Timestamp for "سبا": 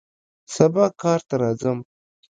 0.55-0.85